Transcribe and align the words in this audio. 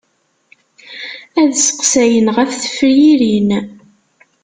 Ad 1.41 1.51
seqsayen 1.55 2.27
ɣef 2.35 2.51
tefyirin. 2.55 3.49